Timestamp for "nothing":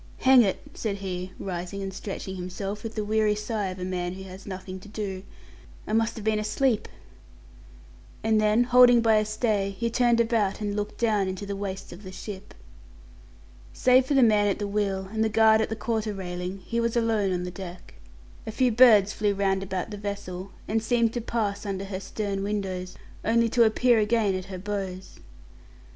4.47-4.79